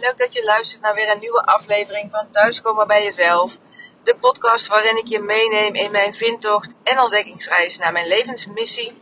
leuk 0.00 0.18
dat 0.18 0.32
je 0.32 0.44
luistert 0.44 0.82
naar 0.82 0.94
weer 0.94 1.10
een 1.10 1.20
nieuwe 1.20 1.44
aflevering 1.44 2.10
van 2.10 2.30
Thuiskomen 2.30 2.86
bij 2.86 3.02
Jezelf. 3.02 3.58
De 4.02 4.16
podcast 4.16 4.66
waarin 4.66 4.96
ik 4.96 5.06
je 5.06 5.20
meeneem 5.20 5.74
in 5.74 5.90
mijn 5.90 6.14
vindtocht 6.14 6.74
en 6.82 7.00
ontdekkingsreis 7.00 7.78
naar 7.78 7.92
mijn 7.92 8.06
levensmissie. 8.06 8.92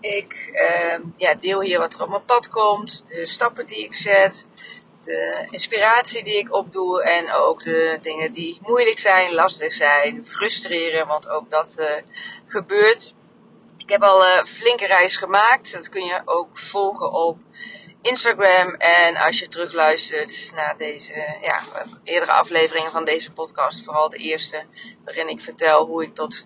Ik 0.00 0.50
uh, 0.52 0.98
ja, 1.16 1.34
deel 1.34 1.60
hier 1.60 1.78
wat 1.78 1.94
er 1.94 2.02
op 2.02 2.08
mijn 2.08 2.24
pad 2.24 2.48
komt, 2.48 3.04
de 3.08 3.26
stappen 3.26 3.66
die 3.66 3.84
ik 3.84 3.94
zet, 3.94 4.46
de 5.02 5.46
inspiratie 5.50 6.24
die 6.24 6.38
ik 6.38 6.54
opdoe 6.54 7.02
en 7.02 7.32
ook 7.32 7.62
de 7.62 7.98
dingen 8.02 8.32
die 8.32 8.58
moeilijk 8.62 8.98
zijn, 8.98 9.34
lastig 9.34 9.74
zijn, 9.74 10.26
frustreren, 10.26 11.06
want 11.06 11.28
ook 11.28 11.50
dat 11.50 11.76
uh, 11.78 11.86
gebeurt. 12.46 13.14
Ik 13.76 13.88
heb 13.88 14.02
al 14.02 14.26
een 14.26 14.46
flinke 14.46 14.86
reis 14.86 15.16
gemaakt, 15.16 15.72
dat 15.72 15.88
kun 15.88 16.04
je 16.04 16.22
ook 16.24 16.58
volgen 16.58 17.12
op 17.12 17.38
Instagram. 18.02 18.74
En 18.74 19.16
als 19.16 19.38
je 19.38 19.48
terugluistert 19.48 20.52
naar 20.54 20.76
deze 20.76 21.38
ja, 21.42 21.60
eerdere 22.04 22.32
afleveringen 22.32 22.90
van 22.90 23.04
deze 23.04 23.32
podcast, 23.32 23.84
vooral 23.84 24.08
de 24.08 24.16
eerste, 24.16 24.64
waarin 25.04 25.28
ik 25.28 25.40
vertel 25.40 25.86
hoe 25.86 26.02
ik 26.02 26.14
tot 26.14 26.44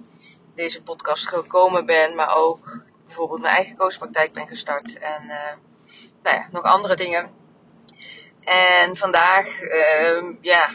deze 0.54 0.82
podcast 0.82 1.28
gekomen 1.28 1.86
ben, 1.86 2.14
maar 2.14 2.36
ook 2.36 2.78
bijvoorbeeld 3.04 3.40
mijn 3.40 3.54
eigen 3.54 3.76
coachpraktijk 3.76 4.32
ben 4.32 4.48
gestart 4.48 4.98
en 4.98 5.22
uh, 5.24 5.52
nou 6.22 6.36
ja, 6.36 6.48
nog 6.50 6.62
andere 6.62 6.96
dingen. 6.96 7.30
En 8.40 8.96
vandaag 8.96 9.60
uh, 9.60 10.34
ja, 10.40 10.70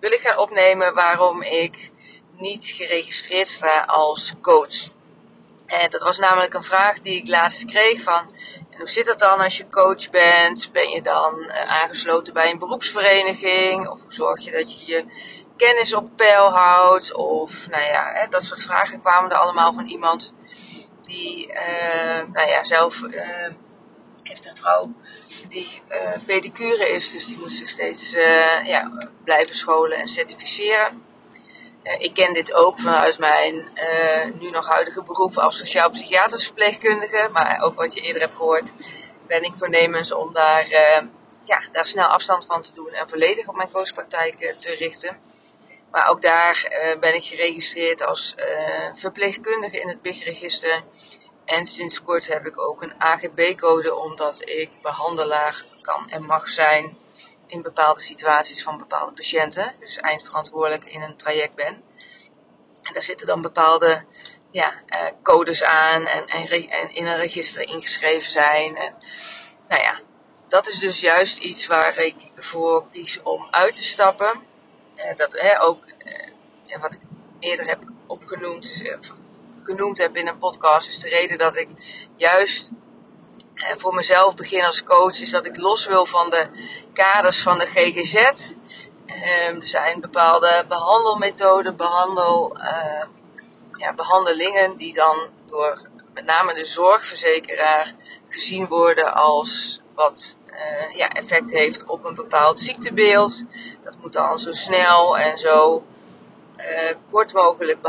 wil 0.00 0.12
ik 0.12 0.20
gaan 0.20 0.38
opnemen 0.38 0.94
waarom 0.94 1.42
ik 1.42 1.90
niet 2.38 2.66
geregistreerd 2.66 3.48
sta 3.48 3.80
als 3.80 4.32
coach. 4.40 4.90
En 5.66 5.90
dat 5.90 6.02
was 6.02 6.18
namelijk 6.18 6.54
een 6.54 6.62
vraag 6.62 7.00
die 7.00 7.16
ik 7.16 7.28
laatst 7.28 7.64
kreeg 7.64 8.02
van 8.02 8.34
hoe 8.80 8.88
zit 8.88 9.08
het 9.08 9.18
dan 9.18 9.40
als 9.40 9.56
je 9.56 9.68
coach 9.68 10.10
bent? 10.10 10.68
Ben 10.72 10.90
je 10.90 11.02
dan 11.02 11.34
uh, 11.38 11.82
aangesloten 11.82 12.34
bij 12.34 12.50
een 12.50 12.58
beroepsvereniging? 12.58 13.88
Of 13.88 14.04
zorg 14.08 14.44
je 14.44 14.50
dat 14.50 14.72
je 14.72 14.92
je 14.92 15.04
kennis 15.56 15.94
op 15.94 16.08
peil 16.16 16.50
houdt? 16.50 17.14
Of 17.14 17.68
nou 17.68 17.82
ja, 17.82 18.10
hè, 18.12 18.28
dat 18.28 18.44
soort 18.44 18.62
vragen 18.62 19.00
kwamen 19.00 19.30
er 19.30 19.36
allemaal 19.36 19.72
van 19.72 19.86
iemand 19.86 20.34
die 21.02 21.48
uh, 21.48 22.22
nou 22.32 22.48
ja, 22.48 22.64
zelf 22.64 23.00
uh, 23.00 23.22
heeft 24.22 24.46
een 24.46 24.56
vrouw 24.56 24.92
die 25.48 25.82
pedicure 26.26 26.88
is. 26.88 27.10
Dus 27.10 27.26
die 27.26 27.38
moet 27.38 27.52
zich 27.52 27.68
steeds 27.68 28.12
ja, 28.64 29.10
blijven 29.24 29.54
scholen 29.54 29.98
en 29.98 30.08
certificeren. 30.08 31.09
Uh, 31.82 31.94
ik 31.98 32.14
ken 32.14 32.32
dit 32.32 32.52
ook 32.52 32.80
vanuit 32.80 33.18
mijn 33.18 33.54
uh, 33.54 34.40
nu 34.40 34.50
nog 34.50 34.66
huidige 34.66 35.02
beroep 35.02 35.38
als 35.38 35.58
sociaal-psychiatrisch 35.58 36.44
verpleegkundige. 36.44 37.28
Maar 37.32 37.60
ook 37.62 37.76
wat 37.76 37.94
je 37.94 38.00
eerder 38.00 38.22
hebt 38.22 38.34
gehoord, 38.34 38.72
ben 39.26 39.42
ik 39.42 39.56
voornemens 39.56 40.12
om 40.12 40.32
daar, 40.32 40.66
uh, 40.66 41.02
ja, 41.44 41.62
daar 41.72 41.86
snel 41.86 42.06
afstand 42.06 42.46
van 42.46 42.62
te 42.62 42.74
doen 42.74 42.92
en 42.92 43.08
volledig 43.08 43.48
op 43.48 43.56
mijn 43.56 43.70
coachpraktijk 43.70 44.56
te 44.58 44.74
richten. 44.74 45.18
Maar 45.90 46.08
ook 46.08 46.22
daar 46.22 46.68
ben 47.00 47.14
ik 47.14 47.24
geregistreerd 47.24 48.04
als 48.04 48.34
verpleegkundige 48.94 49.80
in 49.80 49.88
het 49.88 50.02
BIG-register. 50.02 50.84
En 51.44 51.66
sinds 51.66 52.02
kort 52.02 52.26
heb 52.26 52.46
ik 52.46 52.58
ook 52.58 52.82
een 52.82 52.94
AGB-code 52.98 53.94
omdat 53.94 54.48
ik 54.48 54.70
behandelaar 54.82 55.64
kan 55.82 56.10
en 56.10 56.22
mag 56.22 56.48
zijn 56.48 56.96
in 57.50 57.62
bepaalde 57.62 58.00
situaties 58.00 58.62
van 58.62 58.78
bepaalde 58.78 59.12
patiënten. 59.12 59.74
Dus 59.78 59.96
eindverantwoordelijk 59.96 60.84
in 60.84 61.02
een 61.02 61.16
traject 61.16 61.54
ben. 61.54 61.82
En 62.82 62.92
daar 62.92 63.02
zitten 63.02 63.26
dan 63.26 63.42
bepaalde 63.42 64.04
ja, 64.50 64.82
uh, 64.88 64.98
codes 65.22 65.62
aan 65.62 66.06
en, 66.06 66.26
en, 66.26 66.48
en, 66.68 66.94
in 66.94 67.06
een 67.06 67.16
register 67.16 67.68
ingeschreven 67.68 68.30
zijn. 68.30 68.76
En, 68.76 68.94
nou 69.68 69.82
ja, 69.82 70.00
dat 70.48 70.66
is 70.66 70.78
dus 70.78 71.00
juist 71.00 71.38
iets 71.38 71.66
waar 71.66 71.96
ik 71.96 72.30
voor 72.34 72.88
kies 72.90 73.22
om 73.22 73.48
uit 73.50 73.74
te 73.74 73.82
stappen. 73.82 74.42
Uh, 74.96 75.16
dat 75.16 75.32
hè, 75.32 75.62
ook 75.62 75.84
uh, 76.66 76.80
wat 76.80 76.92
ik 76.92 77.00
eerder 77.38 77.66
heb 77.66 77.84
opgenoemd, 78.06 78.82
genoemd 79.62 79.98
heb 79.98 80.16
in 80.16 80.28
een 80.28 80.38
podcast, 80.38 80.88
is 80.88 81.00
de 81.00 81.08
reden 81.08 81.38
dat 81.38 81.56
ik 81.56 81.68
juist 82.16 82.72
voor 83.76 83.94
mezelf 83.94 84.34
begin 84.34 84.64
als 84.64 84.82
coach 84.82 85.20
is 85.20 85.30
dat 85.30 85.46
ik 85.46 85.56
los 85.56 85.86
wil 85.86 86.06
van 86.06 86.30
de 86.30 86.48
kaders 86.92 87.42
van 87.42 87.58
de 87.58 87.66
GGZ. 87.66 88.14
Um, 88.16 89.56
er 89.56 89.66
zijn 89.66 90.00
bepaalde 90.00 90.64
behandelmethoden, 90.68 91.76
behandel, 91.76 92.56
uh, 92.56 93.04
ja, 93.76 93.94
behandelingen 93.94 94.76
die 94.76 94.92
dan 94.92 95.16
door 95.46 95.88
met 96.14 96.24
name 96.24 96.54
de 96.54 96.64
zorgverzekeraar 96.64 97.94
gezien 98.28 98.66
worden 98.66 99.14
als 99.14 99.80
wat 99.94 100.38
uh, 100.52 100.96
ja, 100.96 101.08
effect 101.08 101.50
heeft 101.50 101.86
op 101.86 102.04
een 102.04 102.14
bepaald 102.14 102.58
ziektebeeld. 102.58 103.42
Dat 103.82 103.96
moet 104.00 104.12
dan 104.12 104.38
zo 104.38 104.52
snel 104.52 105.18
en 105.18 105.38
zo 105.38 105.84
uh, 106.56 106.94
kort 107.10 107.32
mogelijk 107.32 107.80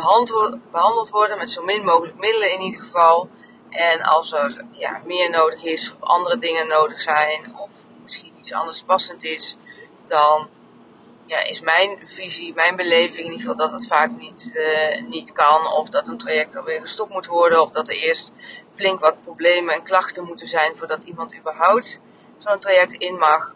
behandeld 0.72 1.10
worden, 1.10 1.38
met 1.38 1.50
zo 1.50 1.64
min 1.64 1.84
mogelijk 1.84 2.18
middelen 2.18 2.52
in 2.52 2.62
ieder 2.62 2.82
geval. 2.82 3.30
En 3.72 4.02
als 4.02 4.34
er 4.34 4.66
ja, 4.72 5.02
meer 5.06 5.30
nodig 5.30 5.64
is 5.64 5.92
of 5.92 6.02
andere 6.02 6.38
dingen 6.38 6.68
nodig 6.68 7.02
zijn 7.02 7.56
of 7.58 7.72
misschien 8.02 8.34
iets 8.40 8.54
anders 8.54 8.84
passend 8.84 9.24
is, 9.24 9.58
dan 10.08 10.50
ja, 11.26 11.44
is 11.44 11.62
mijn 11.62 12.00
visie, 12.04 12.54
mijn 12.54 12.76
beleving 12.76 13.18
in 13.18 13.24
ieder 13.24 13.40
geval 13.40 13.56
dat 13.56 13.72
het 13.72 13.88
vaak 13.88 14.12
niet, 14.18 14.52
uh, 14.54 15.08
niet 15.08 15.32
kan. 15.32 15.68
Of 15.68 15.90
dat 15.90 16.08
een 16.08 16.18
traject 16.18 16.56
alweer 16.56 16.82
gestopt 16.82 17.12
moet 17.12 17.26
worden. 17.26 17.62
Of 17.62 17.72
dat 17.72 17.90
er 17.90 17.96
eerst 17.96 18.32
flink 18.76 19.00
wat 19.00 19.22
problemen 19.22 19.74
en 19.74 19.84
klachten 19.84 20.24
moeten 20.24 20.48
zijn 20.48 20.78
voordat 20.78 21.04
iemand 21.04 21.36
überhaupt 21.36 22.00
zo'n 22.38 22.60
traject 22.60 22.94
in 22.94 23.16
mag. 23.16 23.54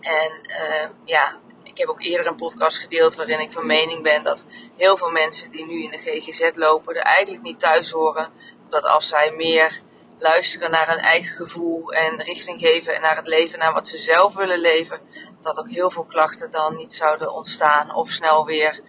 En 0.00 0.40
uh, 0.46 0.88
ja, 1.04 1.40
ik 1.62 1.78
heb 1.78 1.88
ook 1.88 2.02
eerder 2.02 2.26
een 2.26 2.36
podcast 2.36 2.78
gedeeld 2.78 3.14
waarin 3.14 3.40
ik 3.40 3.50
van 3.50 3.66
mening 3.66 4.02
ben 4.02 4.22
dat 4.22 4.44
heel 4.76 4.96
veel 4.96 5.10
mensen 5.10 5.50
die 5.50 5.66
nu 5.66 5.82
in 5.82 5.90
de 5.90 5.98
GGZ 5.98 6.50
lopen 6.54 6.94
er 6.94 7.02
eigenlijk 7.02 7.42
niet 7.42 7.60
thuis 7.60 7.90
horen 7.90 8.32
dat 8.74 8.84
als 8.84 9.08
zij 9.08 9.30
meer 9.30 9.80
luisteren 10.18 10.70
naar 10.70 10.88
hun 10.88 10.98
eigen 10.98 11.36
gevoel 11.36 11.92
en 11.92 12.22
richting 12.22 12.60
geven 12.60 12.94
en 12.94 13.00
naar 13.00 13.16
het 13.16 13.26
leven, 13.26 13.58
naar 13.58 13.72
wat 13.72 13.86
ze 13.86 13.98
zelf 13.98 14.34
willen 14.34 14.58
leven, 14.58 15.00
dat 15.40 15.58
ook 15.58 15.70
heel 15.70 15.90
veel 15.90 16.04
klachten 16.04 16.50
dan 16.50 16.74
niet 16.74 16.92
zouden 16.92 17.32
ontstaan 17.32 17.94
of 17.94 18.10
snel 18.10 18.44
weer 18.44 18.80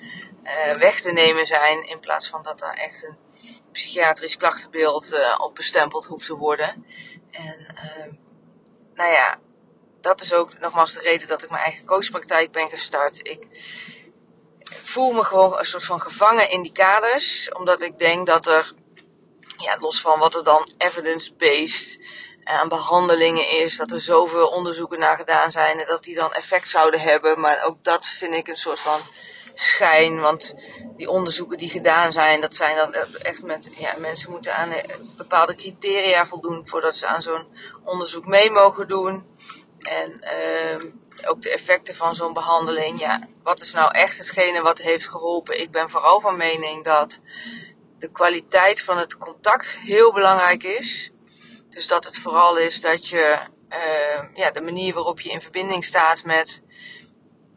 uh, 0.44 0.74
weg 0.74 1.02
te 1.02 1.12
nemen 1.12 1.46
zijn, 1.46 1.88
in 1.88 2.00
plaats 2.00 2.30
van 2.30 2.44
dat 2.44 2.62
er 2.62 2.74
echt 2.74 3.04
een 3.04 3.18
psychiatrisch 3.72 4.38
klachtenbeeld 4.38 5.14
uh, 5.14 5.36
op 5.38 5.56
bestempeld 5.56 6.06
hoeft 6.06 6.26
te 6.26 6.36
worden. 6.36 6.86
En 7.32 7.60
uh, 7.76 8.14
nou 8.94 9.12
ja, 9.12 9.40
dat 10.02 10.22
is 10.22 10.34
ook 10.34 10.60
nogmaals 10.60 10.94
de 10.94 11.02
reden 11.02 11.28
dat 11.28 11.44
ik 11.44 11.50
mijn 11.50 11.64
eigen 11.64 11.86
coachpraktijk 11.86 12.52
ben 12.52 12.70
gestart. 12.70 13.20
Ik 13.28 13.48
voel 14.64 15.12
me 15.12 15.24
gewoon 15.24 15.60
een 15.60 15.66
soort 15.66 15.84
van 15.84 16.02
gevangen 16.02 16.50
in 16.50 16.62
die 16.62 16.72
kaders, 16.72 17.52
omdat 17.54 17.82
ik 17.82 18.00
denk 18.00 18.28
dat 18.28 18.48
er 18.48 18.74
ja, 19.58 19.78
los 19.80 20.02
van 20.02 20.20
wat 20.20 20.36
er 20.36 20.44
dan 20.44 20.68
evidence-based 20.78 22.00
eh, 22.44 22.60
aan 22.60 22.68
behandelingen 22.68 23.50
is, 23.50 23.78
dat 23.78 23.92
er 23.92 24.02
zoveel 24.02 24.48
onderzoeken 24.48 25.00
naar 25.00 25.18
gedaan 25.18 25.52
zijn 25.52 25.80
en 25.80 25.88
dat 25.88 26.04
die 26.04 26.16
dan 26.16 26.34
effect 26.34 26.70
zouden 26.70 27.00
hebben. 27.00 27.40
Maar 27.40 27.64
ook 27.66 27.84
dat 27.84 28.08
vind 28.08 28.34
ik 28.34 28.48
een 28.48 28.58
soort 28.58 28.80
van 28.80 29.00
schijn, 29.56 30.20
want 30.20 30.56
die 30.96 31.10
onderzoeken 31.10 31.58
die 31.58 31.70
gedaan 31.70 32.14
zijn, 32.14 32.42
dat 32.42 32.56
zijn 32.56 32.76
dan 32.76 32.94
echt 33.22 33.44
met, 33.44 33.70
ja, 33.78 33.94
mensen 33.98 34.32
moeten 34.32 34.56
aan 34.56 34.72
eh, 34.72 34.96
bepaalde 35.18 35.56
criteria 35.56 36.26
voldoen 36.26 36.68
voordat 36.68 36.96
ze 36.96 37.08
aan 37.08 37.22
zo'n 37.22 37.48
onderzoek 37.84 38.26
mee 38.26 38.52
mogen 38.52 38.88
doen. 38.88 39.34
En 39.80 40.24
uh, 40.24 40.92
ook 41.30 41.42
de 41.42 41.52
effecten 41.52 41.96
van 41.96 42.16
zo'n 42.16 42.34
behandeling. 42.34 43.00
Ja, 43.00 43.28
wat 43.44 43.62
is 43.62 43.74
nou 43.74 43.92
echt 43.92 44.18
hetgene 44.18 44.62
wat 44.62 44.78
heeft 44.78 45.10
geholpen? 45.10 45.62
Ik 45.62 45.72
ben 45.72 45.90
vooral 45.90 46.22
van 46.22 46.38
mening 46.38 46.84
dat 46.84 47.20
de 47.98 48.12
kwaliteit 48.12 48.82
van 48.82 48.98
het 48.98 49.18
contact 49.18 49.78
heel 49.78 50.14
belangrijk 50.14 50.64
is. 50.64 51.12
Dus 51.70 51.88
dat 51.88 52.06
het 52.06 52.18
vooral 52.18 52.58
is 52.58 52.82
dat 52.82 53.08
je 53.08 53.38
uh, 53.70 54.24
ja, 54.34 54.52
de 54.52 54.62
manier 54.62 54.94
waarop 54.94 55.20
je 55.20 55.30
in 55.30 55.42
verbinding 55.42 55.86
staat 55.86 56.24
met 56.24 56.62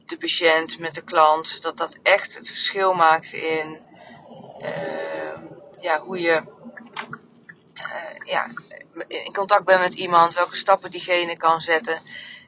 de 0.04 0.16
patiënt, 0.16 0.78
met 0.78 0.94
de 0.94 1.02
klant, 1.02 1.62
dat 1.62 1.76
dat 1.76 1.98
echt 2.02 2.34
het 2.34 2.48
verschil 2.48 2.92
maakt 2.94 3.32
in 3.32 3.80
uh, 4.60 5.38
ja, 5.80 6.00
hoe 6.00 6.20
je 6.20 6.42
uh, 7.74 8.26
ja, 8.26 8.46
in 9.06 9.32
contact 9.32 9.64
bent 9.64 9.80
met 9.80 9.94
iemand, 9.94 10.34
welke 10.34 10.56
stappen 10.56 10.90
diegene 10.90 11.36
kan 11.36 11.60
zetten. 11.60 12.00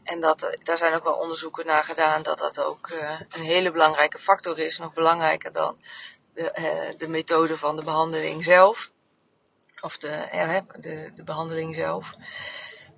En 0.05 0.21
dat, 0.21 0.59
daar 0.63 0.77
zijn 0.77 0.95
ook 0.95 1.05
wel 1.05 1.15
onderzoeken 1.15 1.67
naar 1.67 1.85
gedaan 1.85 2.23
dat 2.23 2.39
dat 2.39 2.65
ook 2.65 2.91
een 3.29 3.43
hele 3.43 3.73
belangrijke 3.73 4.19
factor 4.19 4.59
is, 4.59 4.79
nog 4.79 4.93
belangrijker 4.93 5.53
dan 5.53 5.77
de, 6.41 6.53
uh, 6.59 6.99
de 6.99 7.09
methode 7.09 7.57
van 7.57 7.77
de 7.77 7.85
behandeling 7.85 8.45
zelf. 8.45 8.91
Of 9.81 9.99
de, 9.99 10.29
ja, 10.33 10.65
de, 10.81 11.13
de 11.15 11.25
behandeling 11.25 11.75
zelf. 11.75 12.15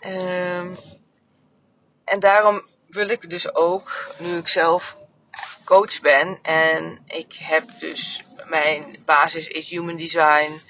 Um, 0.07 0.79
en 2.05 2.21
daarom 2.21 2.67
wil 2.89 3.09
ik 3.09 3.31
dus 3.31 3.55
ook, 3.55 4.15
nu 4.19 4.37
ik 4.37 4.49
zelf 4.49 4.97
coach 5.65 6.01
ben 6.01 6.39
en 6.43 7.03
ik 7.07 7.35
heb 7.35 7.65
dus 7.79 8.25
mijn 8.49 8.97
basis 9.05 9.49
is 9.49 9.71
human 9.71 9.97
design, 9.97 10.61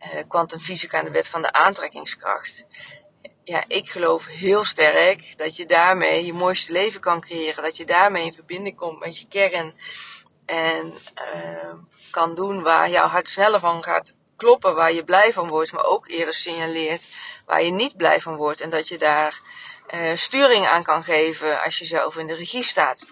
uh, 0.00 0.22
quantum 0.28 0.60
fysica 0.60 0.98
en 0.98 1.04
de 1.04 1.10
wet 1.10 1.28
van 1.28 1.42
de 1.42 1.52
aantrekkingskracht. 1.52 2.66
ja, 3.44 3.64
ik 3.68 3.90
geloof 3.90 4.26
heel 4.26 4.64
sterk 4.64 5.38
dat 5.38 5.56
je 5.56 5.66
daarmee 5.66 6.26
je 6.26 6.32
mooiste 6.32 6.72
leven 6.72 7.00
kan 7.00 7.20
creëren. 7.20 7.62
Dat 7.62 7.76
je 7.76 7.84
daarmee 7.84 8.24
in 8.24 8.32
verbinding 8.32 8.76
komt 8.76 8.98
met 8.98 9.18
je 9.18 9.28
kern. 9.28 9.74
En 10.52 10.94
uh, 11.34 11.72
kan 12.10 12.34
doen 12.34 12.62
waar 12.62 12.90
jouw 12.90 13.06
hart 13.06 13.28
sneller 13.28 13.60
van 13.60 13.82
gaat 13.82 14.14
kloppen. 14.36 14.74
Waar 14.74 14.92
je 14.92 15.04
blij 15.04 15.32
van 15.32 15.48
wordt, 15.48 15.72
maar 15.72 15.84
ook 15.84 16.08
eerder 16.08 16.34
signaleert 16.34 17.08
waar 17.46 17.62
je 17.62 17.70
niet 17.70 17.96
blij 17.96 18.20
van 18.20 18.36
wordt. 18.36 18.60
En 18.60 18.70
dat 18.70 18.88
je 18.88 18.98
daar 18.98 19.40
uh, 19.94 20.16
sturing 20.16 20.66
aan 20.66 20.82
kan 20.82 21.04
geven 21.04 21.62
als 21.62 21.78
je 21.78 21.84
zelf 21.84 22.16
in 22.16 22.26
de 22.26 22.34
regie 22.34 22.62
staat. 22.62 23.06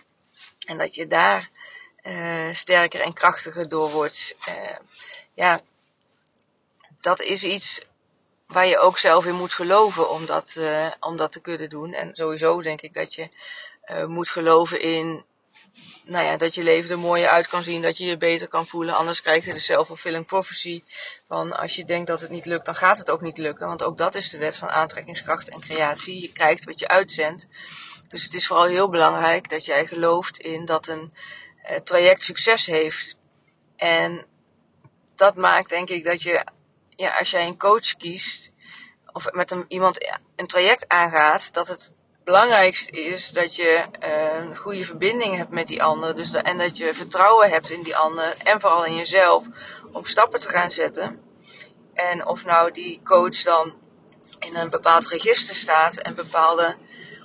En 0.66 0.78
dat 0.78 0.94
je 0.94 1.06
daar 1.06 1.50
uh, 2.02 2.54
sterker 2.54 3.00
en 3.00 3.12
krachtiger 3.12 3.68
door 3.68 3.90
wordt. 3.90 4.36
Uh, 4.48 4.54
ja, 5.34 5.60
dat 7.00 7.20
is 7.20 7.44
iets 7.44 7.84
waar 8.46 8.66
je 8.66 8.78
ook 8.78 8.98
zelf 8.98 9.26
in 9.26 9.34
moet 9.34 9.52
geloven 9.52 10.10
om 10.10 10.26
dat, 10.26 10.56
uh, 10.58 10.92
om 11.00 11.16
dat 11.16 11.32
te 11.32 11.40
kunnen 11.40 11.68
doen. 11.68 11.92
En 11.92 12.14
sowieso 12.14 12.62
denk 12.62 12.80
ik 12.80 12.94
dat 12.94 13.14
je 13.14 13.28
moet 14.06 14.30
geloven 14.30 14.80
in 14.80 15.24
nou 16.04 16.24
ja, 16.24 16.36
dat 16.36 16.54
je 16.54 16.62
leven 16.62 16.90
er 16.90 16.98
mooier 16.98 17.28
uit 17.28 17.48
kan 17.48 17.62
zien, 17.62 17.82
dat 17.82 17.98
je 17.98 18.04
je 18.04 18.16
beter 18.16 18.48
kan 18.48 18.66
voelen. 18.66 18.94
Anders 18.94 19.22
krijg 19.22 19.44
je 19.44 19.52
de 19.52 19.60
self-fulfilling 19.60 20.26
prophecy 20.26 20.82
van 21.28 21.58
als 21.58 21.76
je 21.76 21.84
denkt 21.84 22.06
dat 22.06 22.20
het 22.20 22.30
niet 22.30 22.46
lukt, 22.46 22.64
dan 22.64 22.76
gaat 22.76 22.98
het 22.98 23.10
ook 23.10 23.20
niet 23.20 23.38
lukken. 23.38 23.66
Want 23.66 23.82
ook 23.82 23.98
dat 23.98 24.14
is 24.14 24.30
de 24.30 24.38
wet 24.38 24.56
van 24.56 24.68
aantrekkingskracht 24.68 25.48
en 25.48 25.60
creatie. 25.60 26.20
Je 26.20 26.32
krijgt 26.32 26.64
wat 26.64 26.78
je 26.78 26.88
uitzendt. 26.88 27.48
Dus 28.08 28.22
het 28.22 28.34
is 28.34 28.46
vooral 28.46 28.66
heel 28.66 28.88
belangrijk 28.88 29.48
dat 29.48 29.64
jij 29.64 29.86
gelooft 29.86 30.38
in 30.38 30.64
dat 30.64 30.86
een 30.86 31.12
uh, 31.70 31.76
traject 31.76 32.22
succes 32.22 32.66
heeft. 32.66 33.16
En 33.76 34.26
dat 35.14 35.36
maakt 35.36 35.68
denk 35.68 35.88
ik 35.88 36.04
dat 36.04 36.22
je 36.22 36.44
ja, 36.96 37.18
als 37.18 37.30
jij 37.30 37.46
een 37.46 37.58
coach 37.58 37.96
kiest 37.96 38.50
of 39.12 39.32
met 39.32 39.50
een, 39.50 39.64
iemand 39.68 40.18
een 40.36 40.46
traject 40.46 40.88
aangaat, 40.88 41.52
dat 41.54 41.68
het 41.68 41.94
belangrijkste 42.30 42.90
is 42.90 43.30
dat 43.30 43.54
je 43.54 43.84
een 44.00 44.56
goede 44.56 44.84
verbinding 44.84 45.36
hebt 45.36 45.50
met 45.50 45.66
die 45.66 45.82
ander. 45.82 46.16
Dus 46.16 46.32
en 46.32 46.58
dat 46.58 46.76
je 46.76 46.94
vertrouwen 46.94 47.50
hebt 47.50 47.70
in 47.70 47.82
die 47.82 47.96
ander 47.96 48.34
en 48.44 48.60
vooral 48.60 48.84
in 48.84 48.94
jezelf 48.94 49.46
om 49.92 50.04
stappen 50.04 50.40
te 50.40 50.48
gaan 50.48 50.70
zetten. 50.70 51.20
En 51.94 52.26
of 52.26 52.44
nou 52.44 52.70
die 52.70 53.00
coach 53.04 53.42
dan 53.42 53.74
in 54.38 54.56
een 54.56 54.70
bepaald 54.70 55.06
register 55.06 55.54
staat 55.54 55.96
en 55.96 56.14
bepaalde 56.14 56.76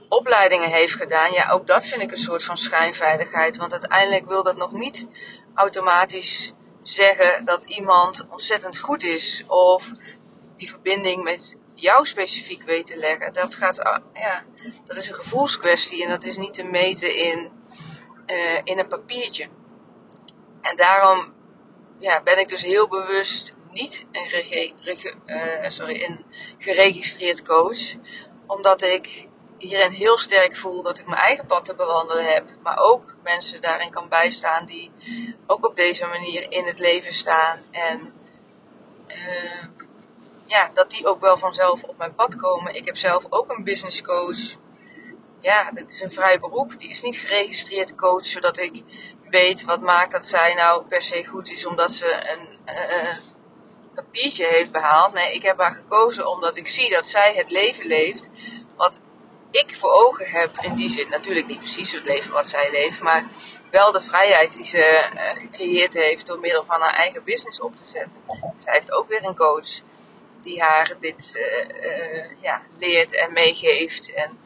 opleidingen 0.09 0.69
heeft 0.69 0.93
gedaan, 0.93 1.31
ja, 1.31 1.49
ook 1.49 1.67
dat 1.67 1.85
vind 1.85 2.01
ik 2.01 2.11
een 2.11 2.17
soort 2.17 2.43
van 2.43 2.57
schijnveiligheid. 2.57 3.57
Want 3.57 3.71
uiteindelijk 3.71 4.27
wil 4.27 4.43
dat 4.43 4.57
nog 4.57 4.71
niet 4.71 5.07
automatisch 5.53 6.53
zeggen 6.83 7.45
dat 7.45 7.65
iemand 7.65 8.25
ontzettend 8.29 8.77
goed 8.77 9.03
is 9.03 9.43
of 9.47 9.91
die 10.55 10.69
verbinding 10.69 11.23
met 11.23 11.57
jou 11.85 12.05
specifiek 12.05 12.63
weet 12.63 12.85
te 12.85 12.97
leggen. 12.97 13.33
Dat, 13.33 13.55
gaat, 13.55 13.79
ah, 13.79 14.03
ja, 14.13 14.43
dat 14.83 14.97
is 14.97 15.09
een 15.09 15.15
gevoelskwestie 15.15 16.03
en 16.03 16.09
dat 16.09 16.23
is 16.23 16.37
niet 16.37 16.53
te 16.53 16.63
meten 16.63 17.15
in, 17.15 17.51
uh, 18.27 18.57
in 18.63 18.79
een 18.79 18.87
papiertje. 18.87 19.47
En 20.61 20.75
daarom 20.75 21.33
ja, 21.99 22.23
ben 22.23 22.39
ik 22.39 22.49
dus 22.49 22.61
heel 22.61 22.87
bewust 22.87 23.55
niet 23.71 24.05
een, 24.11 24.27
uh, 25.25 25.69
sorry, 25.69 26.03
een 26.03 26.25
geregistreerd 26.57 27.41
coach, 27.43 27.93
omdat 28.47 28.81
ik 28.81 29.27
hierin 29.57 29.91
heel 29.91 30.17
sterk 30.17 30.57
voel 30.57 30.83
dat 30.83 30.99
ik 30.99 31.05
mijn 31.05 31.21
eigen 31.21 31.45
pad 31.45 31.65
te 31.65 31.75
bewandelen 31.75 32.25
heb. 32.25 32.49
Maar 32.63 32.77
ook 32.77 33.15
mensen 33.23 33.61
daarin 33.61 33.91
kan 33.91 34.09
bijstaan 34.09 34.65
die 34.65 34.91
ook 35.47 35.65
op 35.65 35.75
deze 35.75 36.05
manier 36.05 36.51
in 36.51 36.65
het 36.65 36.79
leven 36.79 37.13
staan. 37.13 37.59
En 37.71 38.13
ja, 40.55 40.69
dat 40.73 40.89
die 40.91 41.07
ook 41.07 41.21
wel 41.21 41.37
vanzelf 41.37 41.83
op 41.83 41.97
mijn 41.97 42.15
pad 42.15 42.35
komen. 42.35 42.75
Ik 42.75 42.85
heb 42.85 42.97
zelf 42.97 43.25
ook 43.29 43.51
een 43.51 43.63
business 43.63 44.01
coach. 44.01 44.55
Ja, 45.41 45.71
dat 45.71 45.89
is 45.89 46.01
een 46.01 46.11
vrij 46.11 46.39
beroep. 46.39 46.79
Die 46.79 46.89
is 46.89 47.01
niet 47.01 47.17
geregistreerd 47.17 47.95
coach, 47.95 48.25
zodat 48.25 48.57
ik 48.57 48.83
weet 49.29 49.63
wat 49.63 49.81
maakt 49.81 50.11
dat 50.11 50.25
zij 50.25 50.53
nou 50.53 50.85
per 50.85 51.01
se 51.01 51.25
goed 51.25 51.51
is 51.51 51.65
omdat 51.65 51.91
ze 51.91 52.29
een 52.31 52.59
uh, 52.65 53.15
papiertje 53.93 54.45
heeft 54.45 54.71
behaald. 54.71 55.13
Nee, 55.13 55.33
ik 55.33 55.43
heb 55.43 55.59
haar 55.59 55.73
gekozen 55.73 56.29
omdat 56.29 56.57
ik 56.57 56.67
zie 56.67 56.89
dat 56.89 57.05
zij 57.05 57.33
het 57.35 57.51
leven 57.51 57.85
leeft 57.85 58.29
wat 58.75 58.99
ik 59.51 59.75
voor 59.75 59.91
ogen 59.91 60.29
heb 60.29 60.57
in 60.61 60.75
die 60.75 60.89
zin. 60.89 61.09
Natuurlijk 61.09 61.47
niet 61.47 61.59
precies 61.59 61.91
het 61.91 62.05
leven 62.05 62.31
wat 62.31 62.49
zij 62.49 62.71
leeft, 62.71 63.01
maar 63.01 63.27
wel 63.71 63.91
de 63.91 64.01
vrijheid 64.01 64.53
die 64.53 64.65
ze 64.65 65.09
uh, 65.13 65.41
gecreëerd 65.41 65.93
heeft 65.93 66.27
door 66.27 66.39
middel 66.39 66.63
van 66.65 66.81
haar 66.81 66.93
eigen 66.93 67.23
business 67.23 67.61
op 67.61 67.75
te 67.75 67.91
zetten. 67.91 68.19
Zij 68.57 68.73
heeft 68.73 68.91
ook 68.91 69.07
weer 69.07 69.23
een 69.23 69.35
coach 69.35 69.81
die 70.45 70.61
haar 70.61 70.93
dit 70.99 71.35
uh, 71.35 71.83
uh, 71.83 72.41
ja, 72.41 72.61
leert 72.77 73.15
en 73.15 73.33
meegeeft. 73.33 74.13
En 74.13 74.37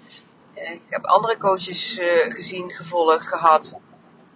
ik 0.53 0.81
heb 0.89 1.05
andere 1.05 1.37
coaches 1.37 1.99
gezien, 2.29 2.71
gevolgd, 2.71 3.27
gehad, 3.27 3.77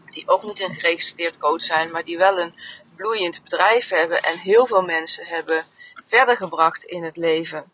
die 0.05 0.27
ook 0.27 0.43
niet 0.43 0.59
een 0.59 0.73
geregistreerd 0.73 1.37
coach 1.37 1.61
zijn, 1.61 1.91
maar 1.91 2.03
die 2.03 2.17
wel 2.17 2.39
een 2.39 2.53
bloeiend 2.95 3.43
bedrijf 3.43 3.89
hebben 3.89 4.23
en 4.23 4.37
heel 4.37 4.65
veel 4.65 4.81
mensen 4.81 5.25
hebben 5.25 5.65
verder 5.93 6.37
gebracht 6.37 6.83
in 6.83 7.03
het 7.03 7.17
leven. 7.17 7.71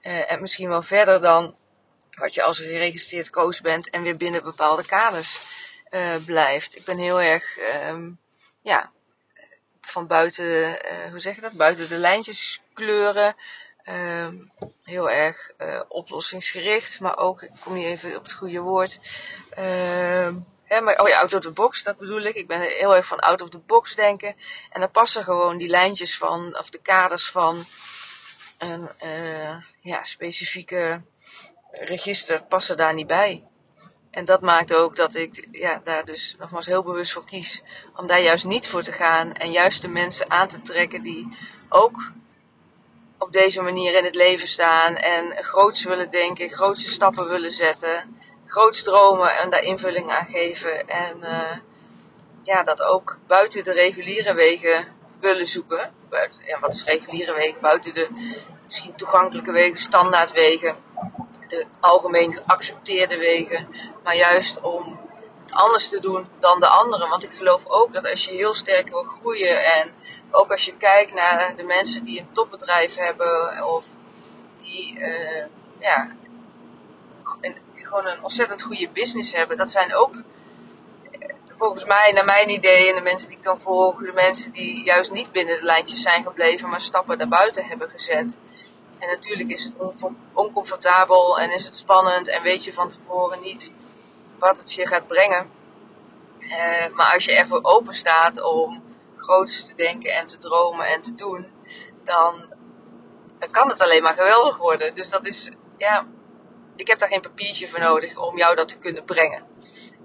en 0.00 0.40
misschien 0.40 0.68
wel 0.68 0.82
verder 0.82 1.20
dan 1.20 1.56
wat 2.10 2.34
je 2.34 2.42
als 2.42 2.58
geregistreerd 2.58 3.30
coach 3.30 3.60
bent 3.60 3.90
en 3.90 4.02
weer 4.02 4.16
binnen 4.16 4.42
bepaalde 4.42 4.86
kaders 4.86 5.42
blijft. 6.24 6.76
Ik 6.76 6.84
ben 6.84 6.98
heel 6.98 7.20
erg, 7.20 7.58
um, 7.88 8.18
ja, 8.62 8.92
van 9.80 10.06
buiten, 10.06 10.78
hoe 11.10 11.20
zeg 11.20 11.34
je 11.34 11.40
dat? 11.40 11.52
Buiten 11.52 11.88
de 11.88 11.96
lijntjes 11.96 12.60
kleuren. 12.78 13.36
Um, 13.88 14.52
heel 14.82 15.10
erg 15.10 15.52
uh, 15.58 15.80
oplossingsgericht, 15.88 17.00
maar 17.00 17.16
ook, 17.16 17.42
ik 17.42 17.50
kom 17.64 17.74
hier 17.74 17.90
even 17.90 18.16
op 18.16 18.22
het 18.22 18.32
goede 18.32 18.60
woord. 18.60 19.00
Um, 19.58 20.46
ja, 20.68 20.80
maar, 20.80 21.00
oh 21.00 21.08
ja, 21.08 21.18
out 21.20 21.34
of 21.34 21.40
the 21.40 21.50
box, 21.50 21.82
dat 21.82 21.98
bedoel 21.98 22.20
ik. 22.20 22.34
Ik 22.34 22.46
ben 22.46 22.60
heel 22.60 22.96
erg 22.96 23.06
van 23.06 23.18
out 23.18 23.42
of 23.42 23.48
the 23.48 23.58
box 23.58 23.94
denken. 23.94 24.36
En 24.70 24.80
dan 24.80 24.90
passen 24.90 25.24
gewoon 25.24 25.58
die 25.58 25.68
lijntjes 25.68 26.18
van, 26.18 26.58
of 26.58 26.70
de 26.70 26.80
kaders 26.80 27.30
van 27.30 27.64
een 28.58 28.88
uh, 29.04 29.56
ja, 29.80 30.04
specifieke 30.04 31.02
register 31.70 32.44
passen 32.44 32.76
daar 32.76 32.94
niet 32.94 33.06
bij. 33.06 33.44
En 34.10 34.24
dat 34.24 34.40
maakt 34.40 34.74
ook 34.74 34.96
dat 34.96 35.14
ik 35.14 35.48
ja, 35.50 35.80
daar 35.84 36.04
dus 36.04 36.36
nogmaals 36.38 36.66
heel 36.66 36.82
bewust 36.82 37.12
voor 37.12 37.24
kies 37.24 37.62
om 37.96 38.06
daar 38.06 38.20
juist 38.20 38.44
niet 38.44 38.68
voor 38.68 38.82
te 38.82 38.92
gaan 38.92 39.32
en 39.32 39.52
juist 39.52 39.82
de 39.82 39.88
mensen 39.88 40.30
aan 40.30 40.48
te 40.48 40.62
trekken 40.62 41.02
die 41.02 41.28
ook 41.68 42.12
op 43.18 43.32
deze 43.32 43.62
manier 43.62 43.94
in 43.94 44.04
het 44.04 44.14
leven 44.14 44.48
staan 44.48 44.96
en 44.96 45.44
groots 45.44 45.84
willen 45.84 46.10
denken, 46.10 46.48
grootste 46.50 46.90
stappen 46.90 47.28
willen 47.28 47.52
zetten, 47.52 48.18
groots 48.46 48.82
dromen 48.82 49.36
en 49.36 49.50
daar 49.50 49.62
invulling 49.62 50.10
aan 50.10 50.26
geven. 50.26 50.88
En 50.88 51.18
uh, 51.22 51.56
ja, 52.42 52.62
dat 52.62 52.82
ook 52.82 53.18
buiten 53.26 53.64
de 53.64 53.72
reguliere 53.72 54.34
wegen 54.34 54.86
willen 55.20 55.46
zoeken. 55.46 55.92
Buiten, 56.08 56.42
ja, 56.46 56.58
wat 56.60 56.74
is 56.74 56.84
reguliere 56.84 57.34
wegen? 57.34 57.60
Buiten 57.60 57.94
de 57.94 58.08
misschien 58.64 58.94
toegankelijke 58.94 59.52
wegen, 59.52 59.78
standaardwegen 59.78 60.76
de 61.46 61.66
algemeen 61.80 62.32
geaccepteerde 62.32 63.18
wegen, 63.18 63.68
maar 64.04 64.16
juist 64.16 64.60
om 64.60 65.00
anders 65.52 65.88
te 65.88 66.00
doen 66.00 66.26
dan 66.40 66.60
de 66.60 66.68
anderen. 66.68 67.08
Want 67.08 67.24
ik 67.24 67.32
geloof 67.32 67.66
ook 67.66 67.94
dat 67.94 68.10
als 68.10 68.24
je 68.24 68.34
heel 68.34 68.54
sterk 68.54 68.88
wil 68.88 69.02
groeien 69.02 69.64
en 69.64 69.92
ook 70.30 70.50
als 70.50 70.64
je 70.64 70.76
kijkt 70.76 71.12
naar 71.12 71.52
de 71.56 71.64
mensen 71.64 72.02
die 72.02 72.20
een 72.20 72.32
topbedrijf 72.32 72.94
hebben 72.94 73.64
of 73.66 73.86
die 74.60 74.98
uh, 74.98 75.44
ja, 75.78 76.10
gewoon 77.74 78.06
een 78.06 78.22
ontzettend 78.22 78.62
goede 78.62 78.88
business 78.88 79.32
hebben, 79.32 79.56
dat 79.56 79.70
zijn 79.70 79.94
ook 79.94 80.12
volgens 81.58 81.84
mij, 81.84 82.12
naar 82.14 82.24
mijn 82.24 82.50
idee 82.50 82.88
en 82.88 82.94
de 82.94 83.00
mensen 83.00 83.28
die 83.28 83.36
ik 83.36 83.44
kan 83.44 83.60
volgen, 83.60 84.04
de 84.04 84.12
mensen 84.12 84.52
die 84.52 84.84
juist 84.84 85.10
niet 85.10 85.32
binnen 85.32 85.58
de 85.58 85.64
lijntjes 85.64 86.02
zijn 86.02 86.22
gebleven, 86.22 86.68
maar 86.68 86.80
stappen 86.80 87.18
daarbuiten 87.18 87.64
hebben 87.64 87.90
gezet. 87.90 88.36
En 88.98 89.08
natuurlijk 89.08 89.48
is 89.48 89.64
het 89.64 89.74
oncomfortabel 90.32 91.38
en 91.38 91.50
is 91.50 91.64
het 91.64 91.76
spannend 91.76 92.28
en 92.28 92.42
weet 92.42 92.64
je 92.64 92.72
van 92.72 92.88
tevoren 92.88 93.40
niet 93.40 93.72
wat 94.38 94.58
het 94.58 94.72
je 94.72 94.86
gaat 94.86 95.06
brengen. 95.06 95.50
Uh, 96.40 96.86
maar 96.92 97.12
als 97.12 97.24
je 97.24 97.36
ervoor 97.36 97.60
open 97.62 97.94
staat 97.94 98.42
om 98.42 98.84
groots 99.16 99.66
te 99.66 99.74
denken 99.74 100.14
en 100.14 100.26
te 100.26 100.36
dromen 100.36 100.86
en 100.86 101.00
te 101.00 101.14
doen, 101.14 101.46
dan, 102.04 102.54
dan 103.38 103.50
kan 103.50 103.68
het 103.68 103.80
alleen 103.80 104.02
maar 104.02 104.14
geweldig 104.14 104.56
worden. 104.56 104.94
Dus 104.94 105.10
dat 105.10 105.26
is, 105.26 105.50
ja, 105.76 106.06
ik 106.76 106.88
heb 106.88 106.98
daar 106.98 107.08
geen 107.08 107.20
papiertje 107.20 107.68
voor 107.68 107.80
nodig 107.80 108.16
om 108.16 108.36
jou 108.36 108.54
dat 108.54 108.68
te 108.68 108.78
kunnen 108.78 109.04
brengen. 109.04 109.46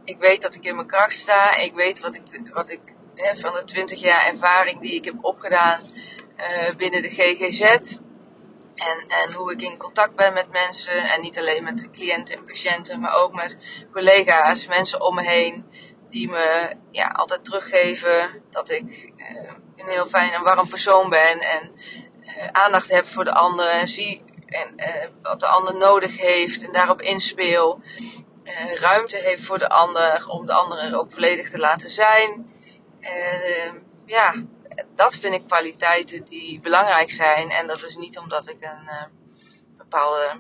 Ik 0.03 0.19
weet 0.19 0.41
dat 0.41 0.55
ik 0.55 0.65
in 0.65 0.75
mijn 0.75 0.87
kracht 0.87 1.15
sta. 1.15 1.55
Ik 1.55 1.73
weet 1.73 1.99
wat 1.99 2.15
ik, 2.15 2.49
wat 2.53 2.69
ik 2.69 2.81
hè, 3.15 3.37
van 3.37 3.53
de 3.53 3.63
20 3.63 3.99
jaar 4.01 4.25
ervaring 4.25 4.81
die 4.81 4.95
ik 4.95 5.05
heb 5.05 5.15
opgedaan 5.21 5.81
uh, 6.37 6.75
binnen 6.77 7.01
de 7.01 7.09
GGZ 7.09 7.97
en, 8.83 9.07
en 9.07 9.33
hoe 9.33 9.51
ik 9.51 9.61
in 9.61 9.77
contact 9.77 10.15
ben 10.15 10.33
met 10.33 10.51
mensen. 10.51 11.03
En 11.03 11.21
niet 11.21 11.37
alleen 11.37 11.63
met 11.63 11.89
cliënten 11.91 12.35
en 12.35 12.43
patiënten, 12.43 12.99
maar 12.99 13.15
ook 13.15 13.33
met 13.33 13.57
collega's, 13.91 14.67
mensen 14.67 15.01
om 15.01 15.15
me 15.15 15.23
heen. 15.23 15.65
Die 16.09 16.29
me 16.29 16.75
ja, 16.91 17.07
altijd 17.07 17.45
teruggeven 17.45 18.43
dat 18.49 18.69
ik 18.69 19.13
uh, 19.17 19.51
een 19.75 19.87
heel 19.87 20.05
fijn 20.05 20.31
en 20.31 20.43
warm 20.43 20.69
persoon 20.69 21.09
ben. 21.09 21.39
En 21.39 21.71
uh, 22.21 22.47
aandacht 22.51 22.89
heb 22.89 23.07
voor 23.07 23.23
de 23.23 23.33
anderen. 23.33 23.87
Zie 23.87 24.21
en 24.45 24.73
uh, 24.75 25.07
wat 25.21 25.39
de 25.39 25.47
ander 25.47 25.75
nodig 25.75 26.17
heeft 26.17 26.65
en 26.65 26.71
daarop 26.71 27.01
inspeel. 27.01 27.81
Ruimte 28.73 29.17
heeft 29.17 29.43
voor 29.43 29.59
de 29.59 29.69
ander, 29.69 30.29
om 30.29 30.45
de 30.45 30.53
ander 30.53 30.77
er 30.77 30.97
ook 30.97 31.11
volledig 31.11 31.49
te 31.49 31.59
laten 31.59 31.89
zijn. 31.89 32.53
Uh, 33.01 33.73
ja, 34.05 34.33
dat 34.95 35.15
vind 35.15 35.33
ik 35.33 35.45
kwaliteiten 35.45 36.23
die 36.23 36.59
belangrijk 36.59 37.11
zijn. 37.11 37.49
En 37.49 37.67
dat 37.67 37.83
is 37.83 37.95
niet 37.95 38.17
omdat 38.17 38.49
ik 38.49 38.57
een 38.59 38.89
bepaalde, 39.77 40.37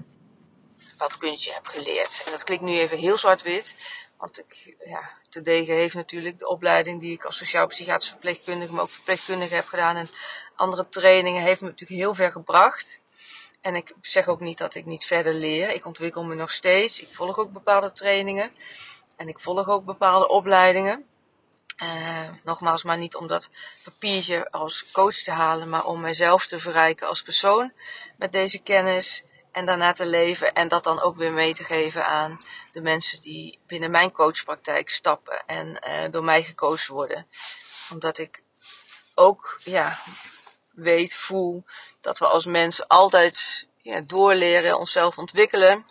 bepaald 0.89 1.17
kunstje 1.17 1.53
heb 1.53 1.65
geleerd. 1.65 2.21
En 2.25 2.31
dat 2.31 2.43
klinkt 2.43 2.63
nu 2.63 2.71
even 2.71 2.97
heel 2.97 3.17
zwart-wit. 3.17 3.75
Want 4.17 4.39
ik, 4.39 4.75
ja, 4.85 5.09
de 5.29 5.41
degen 5.41 5.75
heeft 5.75 5.95
natuurlijk 5.95 6.39
de 6.39 6.47
opleiding 6.47 6.99
die 6.99 7.13
ik 7.13 7.25
als 7.25 7.37
sociaal-psychiatrisch 7.37 8.09
verpleegkundige, 8.09 8.73
maar 8.73 8.81
ook 8.81 8.89
verpleegkundige 8.89 9.55
heb 9.55 9.65
gedaan. 9.65 9.95
En 9.95 10.09
andere 10.55 10.89
trainingen 10.89 11.41
heeft 11.41 11.61
me 11.61 11.67
natuurlijk 11.67 11.99
heel 11.99 12.13
ver 12.13 12.31
gebracht. 12.31 13.01
En 13.61 13.75
ik 13.75 13.93
zeg 14.01 14.27
ook 14.27 14.39
niet 14.39 14.57
dat 14.57 14.75
ik 14.75 14.85
niet 14.85 15.05
verder 15.05 15.33
leer. 15.33 15.69
Ik 15.69 15.85
ontwikkel 15.85 16.23
me 16.23 16.35
nog 16.35 16.51
steeds. 16.51 17.01
Ik 17.01 17.07
volg 17.11 17.37
ook 17.37 17.51
bepaalde 17.51 17.91
trainingen. 17.91 18.51
En 19.15 19.27
ik 19.27 19.39
volg 19.39 19.67
ook 19.67 19.85
bepaalde 19.85 20.27
opleidingen. 20.27 21.05
Uh, 21.77 22.29
nogmaals, 22.43 22.83
maar 22.83 22.97
niet 22.97 23.15
om 23.15 23.27
dat 23.27 23.49
papiertje 23.83 24.51
als 24.51 24.91
coach 24.91 25.15
te 25.15 25.31
halen, 25.31 25.69
maar 25.69 25.85
om 25.85 26.01
mijzelf 26.01 26.45
te 26.45 26.59
verrijken 26.59 27.07
als 27.07 27.21
persoon 27.21 27.73
met 28.17 28.31
deze 28.31 28.59
kennis 28.59 29.23
en 29.51 29.65
daarna 29.65 29.91
te 29.91 30.05
leven 30.05 30.53
en 30.53 30.67
dat 30.67 30.83
dan 30.83 31.01
ook 31.01 31.15
weer 31.15 31.31
mee 31.31 31.53
te 31.53 31.63
geven 31.63 32.05
aan 32.05 32.41
de 32.71 32.81
mensen 32.81 33.21
die 33.21 33.59
binnen 33.67 33.91
mijn 33.91 34.11
coachpraktijk 34.11 34.89
stappen 34.89 35.45
en 35.45 35.79
uh, 35.87 36.11
door 36.11 36.23
mij 36.23 36.43
gekozen 36.43 36.93
worden. 36.93 37.27
Omdat 37.89 38.17
ik 38.17 38.43
ook 39.15 39.59
ja, 39.63 39.99
weet, 40.71 41.15
voel 41.15 41.63
dat 42.01 42.19
we 42.19 42.27
als 42.27 42.45
mens 42.45 42.87
altijd 42.87 43.67
ja, 43.77 44.01
doorleren, 44.01 44.79
onszelf 44.79 45.17
ontwikkelen. 45.17 45.85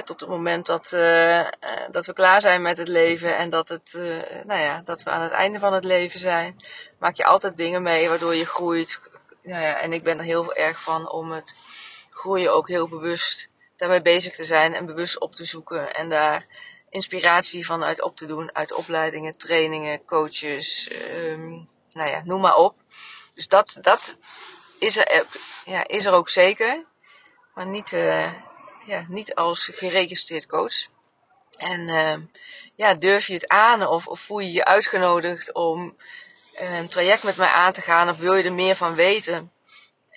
Tot 0.00 0.20
het 0.20 0.28
moment 0.28 0.66
dat, 0.66 0.92
uh, 0.94 1.48
dat 1.90 2.06
we 2.06 2.12
klaar 2.12 2.40
zijn 2.40 2.62
met 2.62 2.76
het 2.76 2.88
leven 2.88 3.36
en 3.36 3.50
dat, 3.50 3.68
het, 3.68 3.94
uh, 3.96 4.22
nou 4.44 4.60
ja, 4.60 4.82
dat 4.84 5.02
we 5.02 5.10
aan 5.10 5.20
het 5.20 5.32
einde 5.32 5.58
van 5.58 5.72
het 5.72 5.84
leven 5.84 6.20
zijn, 6.20 6.56
maak 6.98 7.16
je 7.16 7.24
altijd 7.24 7.56
dingen 7.56 7.82
mee 7.82 8.08
waardoor 8.08 8.34
je 8.34 8.46
groeit. 8.46 9.00
Nou 9.42 9.62
ja, 9.62 9.78
en 9.80 9.92
ik 9.92 10.02
ben 10.02 10.18
er 10.18 10.24
heel 10.24 10.54
erg 10.54 10.80
van 10.80 11.10
om 11.10 11.30
het 11.30 11.56
groeien 12.10 12.52
ook 12.52 12.68
heel 12.68 12.88
bewust 12.88 13.48
daarmee 13.76 14.02
bezig 14.02 14.34
te 14.34 14.44
zijn 14.44 14.74
en 14.74 14.86
bewust 14.86 15.18
op 15.18 15.34
te 15.34 15.44
zoeken 15.44 15.94
en 15.94 16.08
daar 16.08 16.46
inspiratie 16.90 17.66
van 17.66 17.84
uit 17.84 18.02
op 18.02 18.16
te 18.16 18.26
doen 18.26 18.54
uit 18.54 18.72
opleidingen, 18.72 19.38
trainingen, 19.38 20.04
coaches, 20.04 20.90
um, 21.14 21.68
nou 21.92 22.10
ja, 22.10 22.22
noem 22.24 22.40
maar 22.40 22.56
op. 22.56 22.76
Dus 23.34 23.48
dat, 23.48 23.78
dat 23.80 24.16
is, 24.78 24.96
er, 24.96 25.26
ja, 25.64 25.86
is 25.86 26.06
er 26.06 26.12
ook 26.12 26.28
zeker, 26.28 26.84
maar 27.54 27.66
niet, 27.66 27.92
ja, 28.86 29.04
niet 29.08 29.34
als 29.34 29.70
geregistreerd 29.72 30.46
coach. 30.46 30.88
En 31.56 31.80
uh, 31.80 32.14
ja, 32.74 32.94
durf 32.94 33.26
je 33.26 33.34
het 33.34 33.48
aan 33.48 33.86
of, 33.86 34.06
of 34.06 34.20
voel 34.20 34.38
je 34.38 34.52
je 34.52 34.64
uitgenodigd 34.64 35.52
om 35.52 35.96
een 36.54 36.88
traject 36.88 37.22
met 37.22 37.36
mij 37.36 37.48
aan 37.48 37.72
te 37.72 37.80
gaan 37.80 38.08
of 38.08 38.16
wil 38.16 38.34
je 38.34 38.44
er 38.44 38.52
meer 38.52 38.76
van 38.76 38.94
weten? 38.94 39.52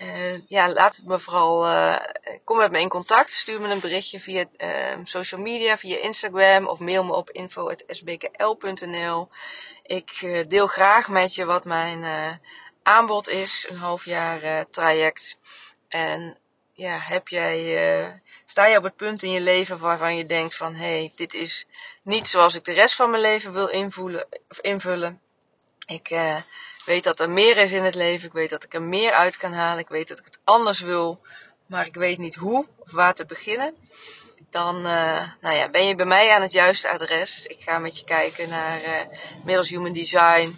Uh, 0.01 0.39
ja, 0.47 0.71
laat 0.71 0.95
het 0.95 1.05
me 1.05 1.19
vooral, 1.19 1.65
uh, 1.65 1.95
kom 2.43 2.57
met 2.57 2.71
me 2.71 2.79
in 2.79 2.89
contact. 2.89 3.31
Stuur 3.31 3.61
me 3.61 3.69
een 3.69 3.79
berichtje 3.79 4.19
via 4.19 4.45
uh, 4.57 4.69
social 5.03 5.41
media, 5.41 5.77
via 5.77 5.97
Instagram 5.97 6.67
of 6.67 6.79
mail 6.79 7.03
me 7.03 7.13
op 7.13 7.29
info.sbkl.nl. 7.29 9.29
Ik 9.83 10.43
deel 10.47 10.67
graag 10.67 11.07
met 11.07 11.35
je 11.35 11.45
wat 11.45 11.65
mijn 11.65 12.05
aanbod 12.83 13.29
is, 13.29 13.65
een 13.69 13.77
half 13.77 14.05
jaar 14.05 14.69
traject. 14.69 15.39
En 15.87 16.37
ja, 16.75 16.99
heb 17.01 17.27
jij, 17.27 18.21
sta 18.45 18.65
je 18.65 18.77
op 18.77 18.83
het 18.83 18.95
punt 18.95 19.23
in 19.23 19.31
je 19.31 19.41
leven 19.41 19.79
waarvan 19.79 20.17
je 20.17 20.25
denkt 20.25 20.55
van, 20.55 20.75
hé, 20.75 20.97
hey, 20.97 21.11
dit 21.15 21.33
is 21.33 21.67
niet 22.01 22.27
zoals 22.27 22.55
ik 22.55 22.63
de 22.63 22.73
rest 22.73 22.95
van 22.95 23.09
mijn 23.09 23.21
leven 23.21 23.53
wil 23.53 23.67
invoelen, 23.67 24.27
of 24.49 24.59
invullen. 24.59 25.21
Ik 25.85 26.09
weet 26.85 27.03
dat 27.03 27.19
er 27.19 27.29
meer 27.29 27.57
is 27.57 27.71
in 27.71 27.83
het 27.83 27.95
leven. 27.95 28.27
Ik 28.27 28.33
weet 28.33 28.49
dat 28.49 28.63
ik 28.63 28.73
er 28.73 28.81
meer 28.81 29.11
uit 29.11 29.37
kan 29.37 29.53
halen. 29.53 29.79
Ik 29.79 29.87
weet 29.87 30.07
dat 30.07 30.19
ik 30.19 30.25
het 30.25 30.39
anders 30.43 30.79
wil. 30.79 31.21
Maar 31.65 31.85
ik 31.85 31.95
weet 31.95 32.17
niet 32.17 32.35
hoe 32.35 32.67
of 32.77 32.91
waar 32.91 33.13
te 33.13 33.25
beginnen. 33.25 33.75
Dan 34.49 34.77
uh, 34.77 35.23
nou 35.41 35.55
ja, 35.55 35.69
ben 35.69 35.85
je 35.85 35.95
bij 35.95 36.05
mij 36.05 36.31
aan 36.31 36.41
het 36.41 36.51
juiste 36.51 36.89
adres. 36.89 37.45
Ik 37.45 37.61
ga 37.61 37.79
met 37.79 37.97
je 37.97 38.03
kijken 38.03 38.49
naar 38.49 38.81
uh, 38.81 38.89
middels 39.43 39.69
Human 39.69 39.93
Design. 39.93 40.55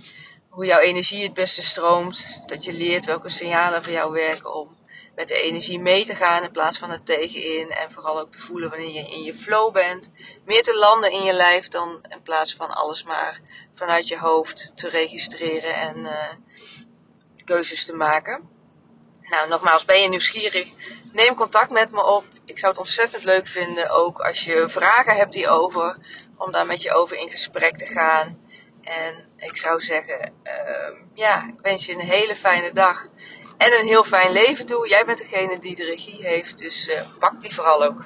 Hoe 0.50 0.66
jouw 0.66 0.80
energie 0.80 1.24
het 1.24 1.34
beste 1.34 1.64
stroomt. 1.64 2.44
Dat 2.46 2.64
je 2.64 2.74
leert 2.74 3.06
welke 3.06 3.30
signalen 3.30 3.84
voor 3.84 3.94
jou 3.94 4.12
werken 4.12 4.54
om 4.56 4.77
met 5.18 5.28
de 5.28 5.42
energie 5.42 5.80
mee 5.80 6.06
te 6.06 6.16
gaan 6.16 6.44
in 6.44 6.52
plaats 6.52 6.78
van 6.78 6.90
het 6.90 7.06
tegenin. 7.06 7.72
En 7.72 7.92
vooral 7.92 8.20
ook 8.20 8.32
te 8.32 8.40
voelen 8.40 8.70
wanneer 8.70 8.94
je 8.94 9.10
in 9.10 9.24
je 9.24 9.34
flow 9.34 9.74
bent. 9.74 10.12
Meer 10.46 10.64
te 10.64 10.78
landen 10.78 11.12
in 11.12 11.24
je 11.24 11.34
lijf 11.34 11.68
dan 11.68 12.06
in 12.10 12.22
plaats 12.22 12.56
van 12.56 12.70
alles 12.70 13.04
maar 13.04 13.40
vanuit 13.74 14.08
je 14.08 14.18
hoofd 14.18 14.72
te 14.76 14.90
registreren 14.90 15.76
en 15.76 15.98
uh, 15.98 16.30
keuzes 17.46 17.86
te 17.86 17.96
maken. 17.96 18.50
Nou, 19.22 19.48
nogmaals, 19.48 19.86
ben 19.86 20.02
je 20.02 20.10
nieuwsgierig? 20.10 20.74
Neem 21.12 21.36
contact 21.36 21.70
met 21.70 21.92
me 21.92 22.06
op. 22.06 22.26
Ik 22.46 22.60
zou 22.60 22.72
het 22.72 22.82
ontzettend 22.82 23.24
leuk 23.24 23.48
vinden, 23.48 23.90
ook 23.90 24.20
als 24.20 24.46
je 24.46 24.70
vragen 24.70 25.16
hebt 25.16 25.34
hierover, 25.34 25.98
om 26.38 26.52
daar 26.52 26.66
met 26.66 26.82
je 26.82 26.94
over 26.94 27.18
in 27.18 27.30
gesprek 27.30 27.78
te 27.78 27.86
gaan. 27.86 28.46
En 28.82 29.16
ik 29.38 29.58
zou 29.58 29.82
zeggen, 29.82 30.34
uh, 30.44 31.00
ja, 31.14 31.48
ik 31.48 31.60
wens 31.62 31.86
je 31.86 31.94
een 31.94 32.00
hele 32.00 32.36
fijne 32.36 32.74
dag 32.74 33.08
en 33.58 33.80
een 33.80 33.88
heel 33.88 34.04
fijn 34.04 34.32
leven 34.32 34.66
toe. 34.66 34.90
Jij 34.90 35.06
bent 35.06 35.18
degene 35.18 35.60
die 35.60 35.76
de 35.76 35.86
regie 35.86 36.28
heeft, 36.28 36.58
dus 36.58 36.88
uh, 36.88 37.02
pak 37.20 37.42
die 37.42 37.54
vooral 37.54 37.84
ook. 37.84 38.06